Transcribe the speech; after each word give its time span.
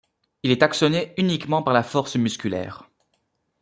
Il 0.41 0.49
est 0.49 0.63
actionné 0.63 1.13
uniquement 1.17 1.61
par 1.61 1.75
la 1.75 1.83
force 1.83 2.15
musculaire. 2.15 2.89